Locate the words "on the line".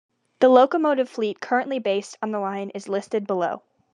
2.23-2.71